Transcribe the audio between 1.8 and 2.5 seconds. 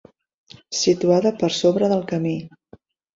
del camí.